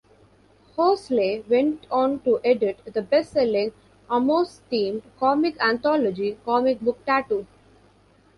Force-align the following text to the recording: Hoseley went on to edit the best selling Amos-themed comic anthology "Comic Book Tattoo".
Hoseley 0.77 1.43
went 1.47 1.85
on 1.91 2.21
to 2.21 2.41
edit 2.43 2.79
the 2.91 3.03
best 3.03 3.33
selling 3.33 3.71
Amos-themed 4.11 5.03
comic 5.19 5.55
anthology 5.63 6.39
"Comic 6.43 6.81
Book 6.81 7.05
Tattoo". 7.05 7.45